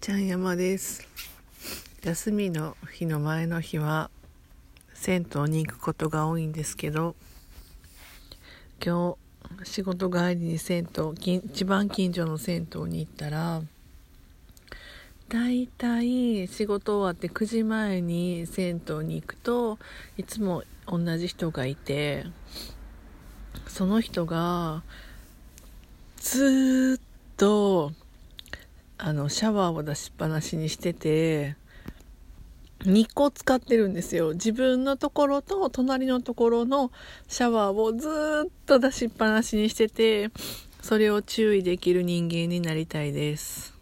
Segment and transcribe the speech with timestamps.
[0.00, 1.06] ちゃん山です。
[2.04, 4.10] 休みの日の前の日は
[4.94, 7.16] 銭湯に行くことが多いんですけど
[8.82, 9.16] 今
[9.64, 13.60] 日仕事帰りに銭湯一番近所の銭湯に行ったら
[15.28, 19.78] だいたい仕事終わって9時前に銭湯に行くと
[20.16, 22.24] いつも同じ人がいて
[23.66, 24.84] その人が
[26.16, 27.92] ずっと
[28.98, 31.56] あのシャワーを出しっぱなしにしてて
[32.80, 34.32] 2個使ってるんですよ。
[34.32, 36.90] 自分のところと隣のところの
[37.28, 40.30] シャワーをずっと出しっぱなしにしてて
[40.82, 43.77] それを注意できる人間になりたいです。